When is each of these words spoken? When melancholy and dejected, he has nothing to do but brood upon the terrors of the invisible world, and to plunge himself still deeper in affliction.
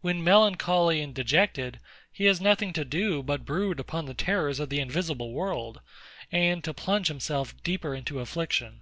When 0.00 0.24
melancholy 0.24 1.02
and 1.02 1.14
dejected, 1.14 1.78
he 2.10 2.24
has 2.24 2.40
nothing 2.40 2.72
to 2.72 2.86
do 2.86 3.22
but 3.22 3.44
brood 3.44 3.78
upon 3.78 4.06
the 4.06 4.14
terrors 4.14 4.60
of 4.60 4.70
the 4.70 4.80
invisible 4.80 5.34
world, 5.34 5.82
and 6.32 6.64
to 6.64 6.72
plunge 6.72 7.08
himself 7.08 7.50
still 7.50 7.60
deeper 7.64 7.94
in 7.94 8.02
affliction. 8.16 8.80